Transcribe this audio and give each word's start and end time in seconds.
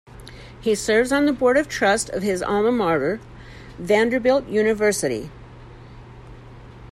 He 0.59 0.73
serves 0.73 1.11
on 1.11 1.27
the 1.27 1.31
board 1.31 1.57
of 1.57 1.67
trust 1.69 2.09
of 2.09 2.23
his 2.23 2.41
alma 2.41 2.71
mater, 2.71 3.19
Vanderbilt 3.77 4.47
University. 4.47 5.29